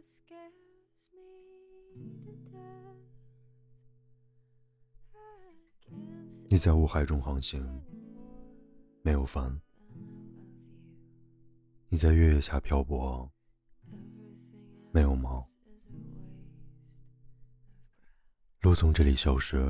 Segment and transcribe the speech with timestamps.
[0.00, 0.80] scares me
[6.48, 7.64] 你在雾海中航行，
[9.02, 9.52] 没有帆；
[11.88, 13.30] 你在月月下漂泊，
[14.92, 15.40] 没有锚。
[18.62, 19.64] 路从这里消失，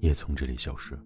[0.00, 0.96] 也从这里消失。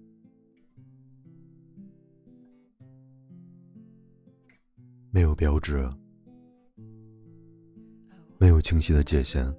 [5.10, 5.90] 没有标志，
[8.40, 9.54] 没有清晰的界限，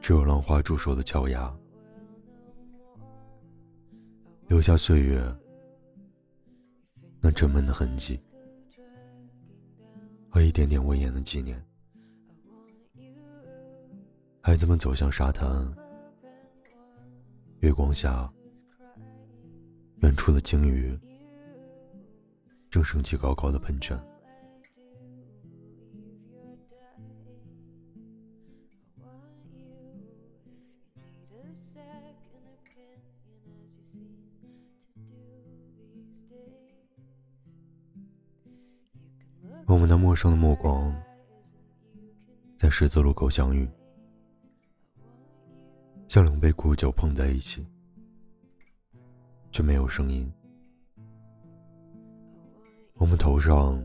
[0.00, 1.56] 只有浪花驻守的桥崖，
[4.48, 5.22] 留下岁月
[7.20, 8.18] 那沉闷的痕迹
[10.28, 11.64] 和一点点威严的纪念。
[14.40, 15.72] 孩子们走向沙滩，
[17.60, 18.28] 月光下，
[20.00, 20.98] 远处的鲸鱼
[22.68, 23.96] 正升起高高的喷泉。
[40.18, 40.92] 生的目光，
[42.58, 43.70] 在十字路口相遇，
[46.08, 47.64] 像两杯苦酒碰在一起，
[49.52, 50.28] 却没有声音。
[52.94, 53.80] 我们头上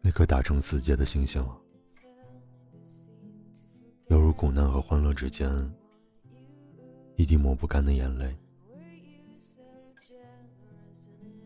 [0.00, 1.56] 那颗打成死结的星星啊，
[4.08, 5.48] 犹如苦难和欢乐之间
[7.14, 8.36] 一滴抹不干的眼泪。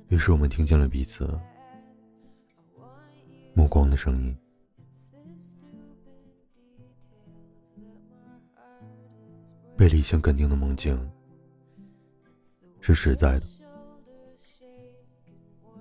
[0.08, 1.38] 于是我们听见了彼此
[3.54, 4.36] 目光的声音。
[9.76, 11.10] 被理性肯定的梦境
[12.80, 13.46] 是实在的，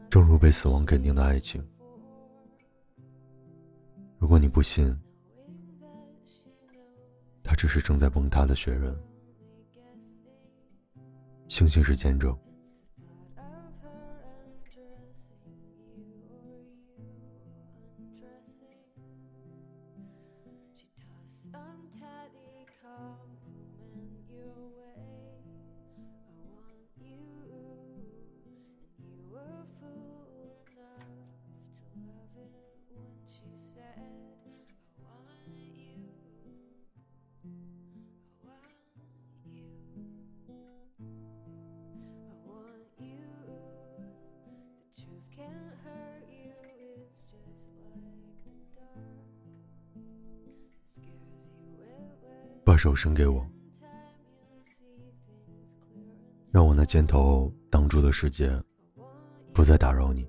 [0.09, 1.61] 正如被死亡肯定的爱情。
[4.17, 4.97] 如果你不信，
[7.43, 8.97] 它只是正在崩塌的雪人，
[11.49, 12.37] 星星是见证。
[21.51, 21.59] 把
[52.79, 53.45] 手伸给我，
[56.49, 58.49] 让我那肩头挡住的世界
[59.53, 60.25] 不再打扰你。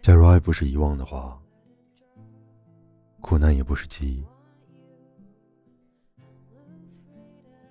[0.00, 1.38] 假如爱不是遗忘的话，
[3.20, 4.24] 苦难也不是记忆。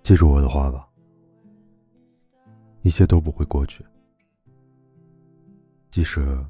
[0.03, 0.87] 记住我的话吧，
[2.83, 3.83] 一切都不会过去，
[5.89, 6.45] 即使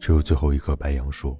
[0.00, 1.38] 只有最后一棵白杨树。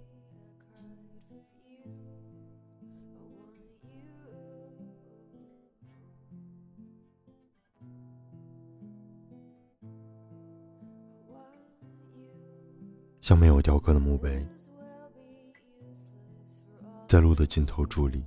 [13.35, 14.47] 像没有雕刻的墓碑，
[17.09, 18.25] 在路的尽头伫立。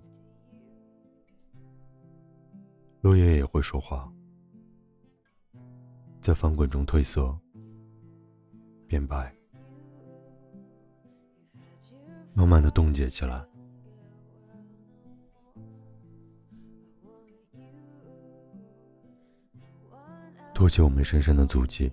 [3.00, 4.12] 落叶也会说话，
[6.21, 7.33] 在翻滚中褪色、
[8.86, 9.33] 变白，
[12.33, 13.48] 慢慢的冻结起来。
[20.53, 21.89] 托起我们深深的足迹。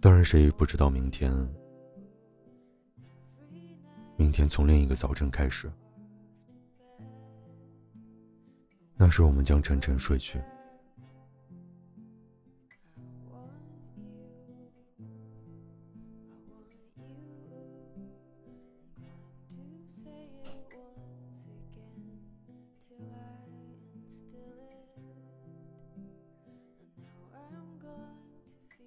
[0.00, 1.30] 当然，谁也不知道明天。
[4.16, 5.70] 明天从另一个早晨开始，
[8.96, 10.40] 那时我们将沉沉睡去。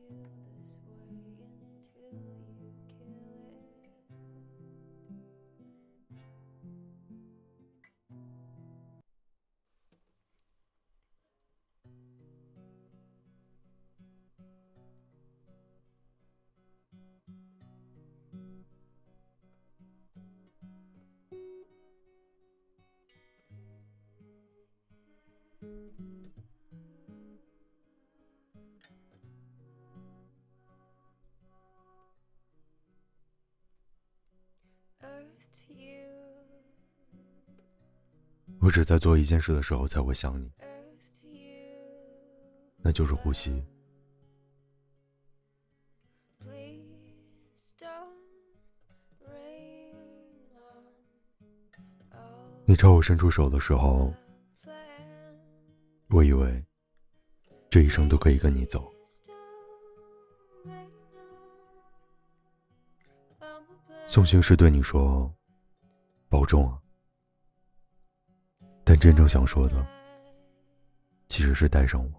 [0.05, 0.42] Thank
[38.59, 40.49] 我只在做一件事的时候才会想你，
[42.77, 43.63] 那就是呼吸。
[52.65, 54.13] 你朝我伸出手的时候，
[56.07, 56.63] 我以为
[57.69, 58.89] 这一生都可以跟你走。
[64.07, 65.29] 送行时对你说
[66.33, 66.81] ：“保重啊。”
[68.83, 69.85] 但真正想说的，
[71.27, 72.11] 其实是带上我。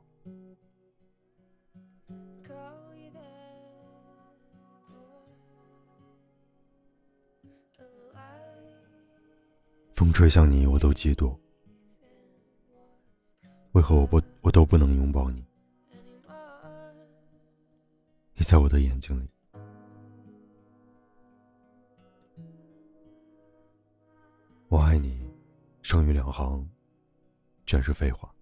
[9.94, 11.36] 风吹向你，我都嫉妒。
[13.72, 15.44] 为何我不，我都不能拥抱你？
[18.34, 19.33] 你在我的眼睛里。
[24.74, 25.24] 我爱你，
[25.82, 26.68] 剩余两行，
[27.64, 28.34] 全是废话。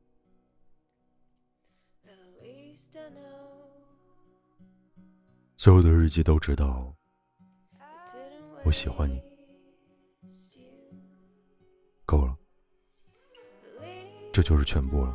[5.59, 6.91] 所有的日记都知道，
[8.65, 9.23] 我喜欢你，
[12.07, 12.35] 够了，
[14.33, 15.15] 这就是全部了。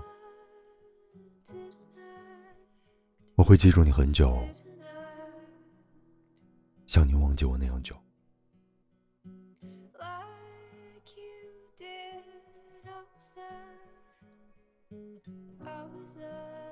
[3.34, 4.40] 我会记住你很久，
[6.86, 8.00] 像你忘记我那样久。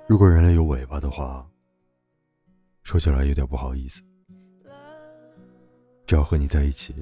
[0.08, 1.44] 如果人类有尾巴的话，
[2.84, 4.00] 说起来有点不好意思。
[6.06, 6.94] 只要和你在一起，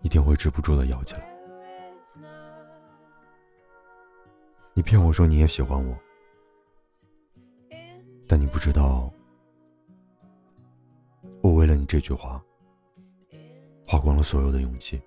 [0.00, 1.30] 一定会止不住的摇起来。
[4.72, 5.94] 你骗我说你也喜欢我，
[8.26, 9.12] 但你不知道，
[11.42, 12.42] 我为了你这句话，
[13.86, 14.98] 花光了所有的勇气。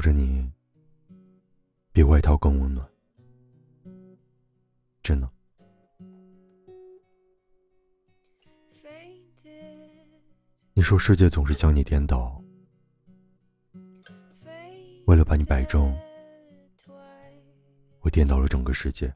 [0.00, 0.50] 抱着你，
[1.92, 2.90] 比外套更温暖，
[5.02, 5.30] 真的。
[10.72, 12.42] 你说世界总是将你颠倒，
[15.04, 15.94] 为了把你摆正，
[18.00, 19.14] 我颠倒了整个世界。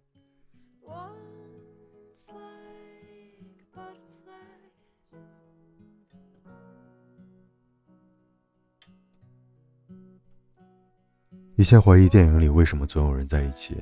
[11.56, 13.76] 以前怀疑电影里为什么总有人在一起，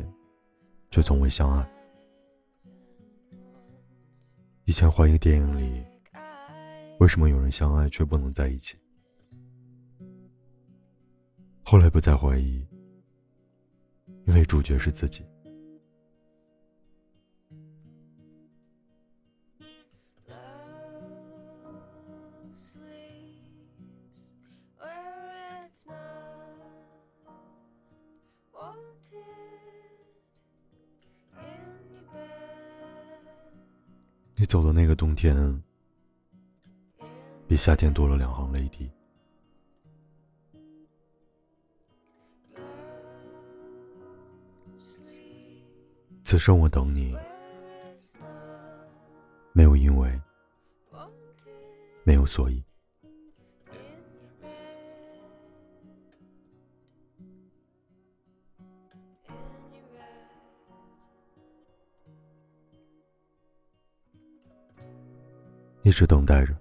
[0.90, 1.66] 却从未相爱。
[4.64, 5.82] 以前怀疑电影里
[7.00, 8.76] 为什么有人相爱却不能在一起。
[11.62, 12.62] 后来不再怀疑，
[14.26, 15.24] 因为主角是自己。
[34.42, 35.62] 你走的那个冬天，
[37.46, 38.90] 比夏天多了两行泪滴。
[46.24, 47.16] 此生我等你，
[49.52, 50.20] 没有因为，
[52.02, 52.60] 没有所以。
[65.92, 66.56] 一直等待着，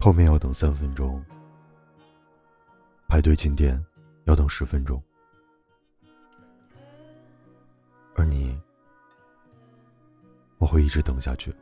[0.00, 1.22] 后面要等三分钟，
[3.06, 3.84] 排队进店
[4.24, 5.02] 要等十分钟，
[8.14, 8.58] 而你，
[10.56, 11.54] 我会一直等下去。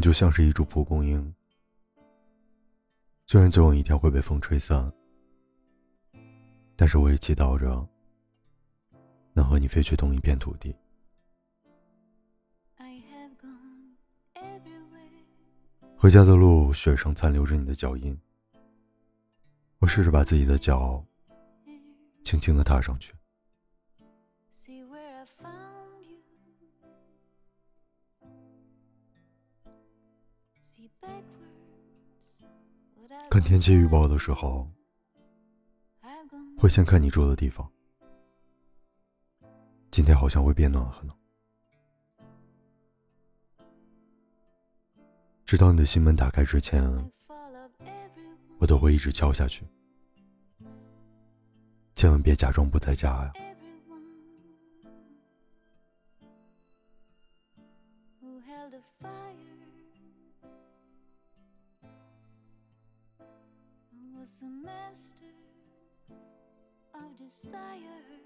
[0.00, 1.34] 们就像是一株蒲公英，
[3.26, 4.90] 虽然总有一天会被风吹散，
[6.74, 7.86] 但是我也祈祷着
[9.34, 10.74] 能和你飞去同一片土地。
[15.98, 18.18] 回家的路，雪上残留着你的脚印。
[19.80, 21.04] 我试着把自己的脚
[22.22, 23.12] 轻轻的踏上去。
[33.30, 34.68] 看天气预报的时候，
[36.58, 37.70] 会先看你住的地方。
[39.92, 41.14] 今天好像会变暖和呢。
[45.46, 46.82] 直到你的心门打开之前，
[48.58, 49.64] 我都会一直敲下去。
[51.94, 53.32] 千万别假装不在家呀
[64.30, 65.34] semester
[66.94, 68.19] of desire.